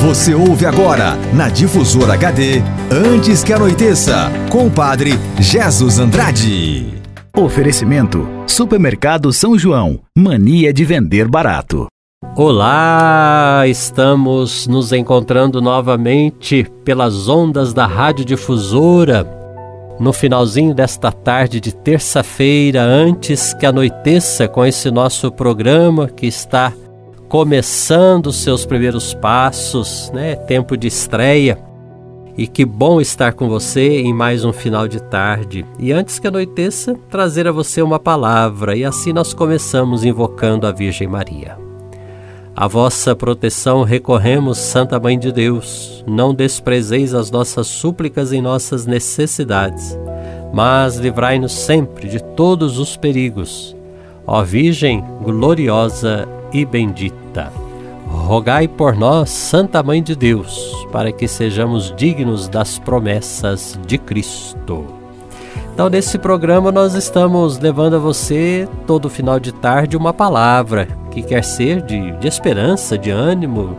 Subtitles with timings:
[0.00, 2.60] Você ouve agora, na Difusora HD,
[2.90, 6.86] Antes que Anoiteça, com o Padre Jesus Andrade.
[7.36, 10.00] Oferecimento: Supermercado São João.
[10.16, 11.86] Mania de vender barato.
[12.36, 19.26] Olá, estamos nos encontrando novamente pelas ondas da Rádio Difusora.
[20.00, 26.72] No finalzinho desta tarde de terça-feira, antes que anoiteça, com esse nosso programa que está
[27.32, 30.36] começando seus primeiros passos, né?
[30.36, 31.58] Tempo de estreia.
[32.36, 35.64] E que bom estar com você em mais um final de tarde.
[35.78, 40.72] E antes que anoiteça, trazer a você uma palavra, e assim nós começamos invocando a
[40.72, 41.56] Virgem Maria.
[42.54, 46.04] A vossa proteção recorremos, Santa Mãe de Deus.
[46.06, 49.98] Não desprezeis as nossas súplicas em nossas necessidades,
[50.52, 53.74] mas livrai-nos sempre de todos os perigos.
[54.26, 57.52] Ó Virgem gloriosa e bendita.
[58.06, 64.84] Rogai por nós, Santa Mãe de Deus, para que sejamos dignos das promessas de Cristo.
[65.72, 71.22] Então, nesse programa, nós estamos levando a você, todo final de tarde, uma palavra que
[71.22, 73.74] quer ser de, de esperança, de ânimo,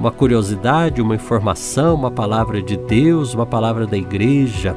[0.00, 4.76] uma curiosidade, uma informação, uma palavra de Deus, uma palavra da igreja.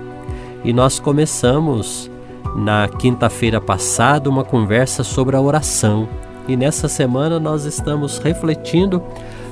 [0.63, 2.09] E nós começamos
[2.55, 6.07] na quinta-feira passada uma conversa sobre a oração.
[6.47, 9.01] E nessa semana nós estamos refletindo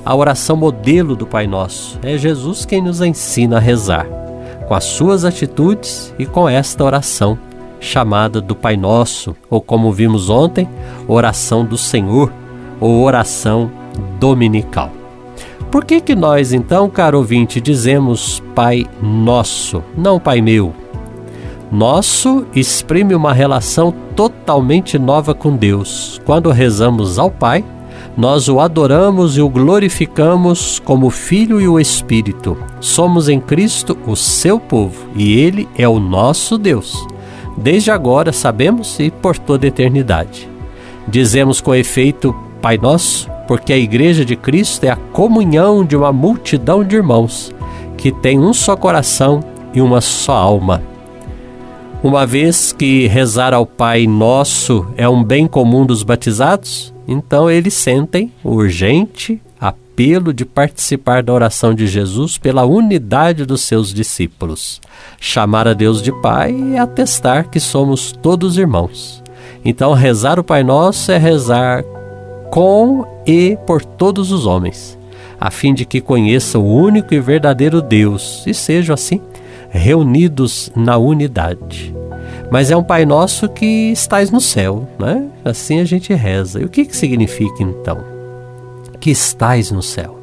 [0.04, 1.98] a oração modelo do Pai Nosso.
[2.02, 4.06] É Jesus quem nos ensina a rezar,
[4.66, 7.38] com as suas atitudes e com esta oração,
[7.78, 10.68] chamada do Pai Nosso, ou como vimos ontem,
[11.06, 12.32] oração do Senhor,
[12.80, 13.70] ou oração
[14.18, 14.90] dominical.
[15.70, 20.74] Por que que nós então, caro ouvinte, dizemos Pai Nosso, não Pai meu?
[21.70, 26.20] Nosso exprime uma relação totalmente nova com Deus.
[26.24, 27.64] Quando rezamos ao Pai,
[28.16, 32.56] nós o adoramos e o glorificamos como Filho e o Espírito.
[32.80, 37.06] Somos em Cristo o seu povo e ele é o nosso Deus.
[37.56, 40.48] Desde agora sabemos e por toda eternidade.
[41.06, 46.12] Dizemos com efeito Pai Nosso, porque a Igreja de Cristo é a comunhão de uma
[46.12, 47.54] multidão de irmãos
[47.96, 49.40] que tem um só coração
[49.72, 50.89] e uma só alma.
[52.02, 57.74] Uma vez que rezar ao Pai Nosso é um bem comum dos batizados, então eles
[57.74, 64.80] sentem urgente apelo de participar da oração de Jesus pela unidade dos seus discípulos.
[65.20, 69.22] Chamar a Deus de Pai é atestar que somos todos irmãos.
[69.62, 71.84] Então, rezar o Pai Nosso é rezar
[72.50, 74.98] com e por todos os homens,
[75.38, 79.20] a fim de que conheçam o único e verdadeiro Deus e sejam assim
[79.70, 81.94] reunidos na unidade.
[82.50, 85.28] Mas é um Pai Nosso que estás no céu, né?
[85.44, 86.60] Assim a gente reza.
[86.60, 87.98] E o que, que significa então?
[88.98, 90.18] Que estás no céu.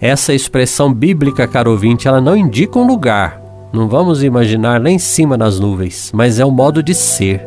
[0.00, 3.42] Essa expressão bíblica, caro ouvinte, ela não indica um lugar.
[3.72, 7.46] Não vamos imaginar lá em cima nas nuvens, mas é um modo de ser.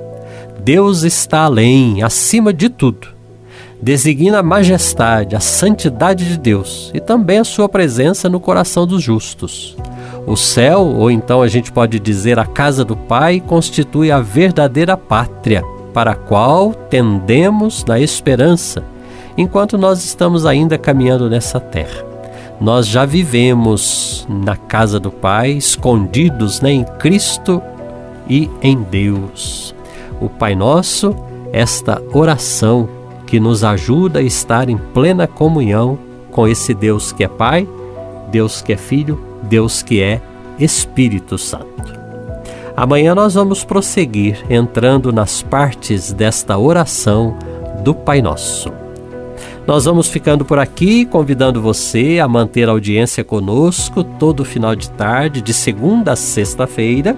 [0.63, 3.07] Deus está além, acima de tudo.
[3.81, 9.01] Designa a majestade, a santidade de Deus e também a sua presença no coração dos
[9.01, 9.75] justos.
[10.25, 14.95] O céu, ou então a gente pode dizer a casa do Pai, constitui a verdadeira
[14.95, 18.83] pátria, para a qual tendemos na esperança,
[19.37, 22.05] enquanto nós estamos ainda caminhando nessa terra.
[22.61, 27.61] Nós já vivemos na casa do Pai, escondidos né, em Cristo
[28.29, 29.73] e em Deus.
[30.21, 31.15] O Pai Nosso,
[31.51, 32.87] esta oração
[33.25, 35.97] que nos ajuda a estar em plena comunhão
[36.29, 37.67] com esse Deus que é Pai,
[38.29, 40.21] Deus que é Filho Deus que é
[40.59, 41.99] Espírito Santo.
[42.75, 47.37] Amanhã nós vamos prosseguir entrando nas partes desta oração
[47.83, 48.71] do Pai Nosso.
[49.67, 54.89] Nós vamos ficando por aqui, convidando você a manter a audiência conosco todo final de
[54.89, 57.15] tarde, de segunda a sexta-feira,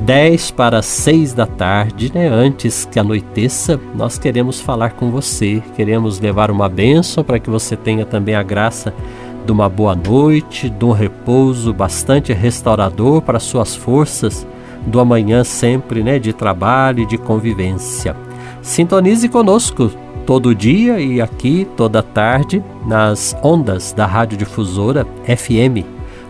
[0.00, 2.28] 10 para 6 da tarde, né?
[2.28, 7.76] antes que anoiteça, nós queremos falar com você, queremos levar uma bênção para que você
[7.76, 13.74] tenha também a graça de uma boa noite, de um repouso bastante restaurador para suas
[13.74, 14.46] forças
[14.86, 18.16] do amanhã sempre, né, de trabalho e de convivência.
[18.62, 19.90] Sintonize conosco
[20.26, 25.84] todo dia e aqui toda tarde nas ondas da Rádio Difusora FM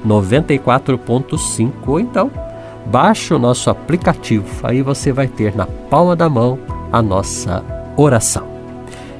[0.06, 2.30] 94.5 ou então
[2.86, 4.46] baixe o nosso aplicativo.
[4.62, 6.58] Aí você vai ter na palma da mão
[6.92, 7.64] a nossa
[7.96, 8.46] oração.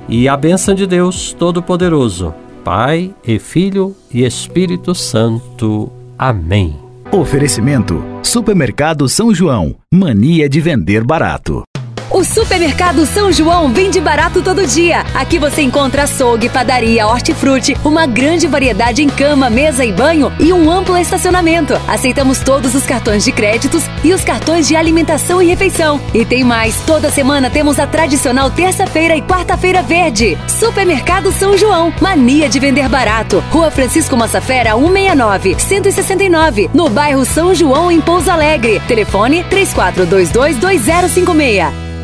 [0.08, 2.32] E a bênção de Deus Todo-Poderoso
[2.68, 5.90] Pai e Filho e Espírito Santo.
[6.18, 6.76] Amém.
[7.10, 9.74] Oferecimento: Supermercado São João.
[9.90, 11.62] Mania de vender barato.
[12.10, 15.05] O Supermercado São João vende barato todo dia.
[15.14, 20.50] Aqui você encontra açougue, padaria, hortifruti, uma grande variedade em cama, mesa e banho e
[20.50, 21.78] um amplo estacionamento.
[21.87, 26.00] Aceitamos todos os cartões de créditos e os cartões de alimentação e refeição.
[26.14, 30.38] E tem mais, toda semana temos a tradicional terça-feira e quarta-feira verde.
[30.49, 33.44] Supermercado São João, mania de vender barato.
[33.50, 38.81] Rua Francisco Massafera, 169, 169, no bairro São João, em Pouso Alegre.
[38.88, 41.97] Telefone 34222056.